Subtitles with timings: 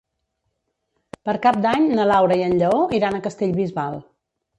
[1.27, 4.01] Per Cap d'Any na Laura i en Lleó iran a Castellbisbal.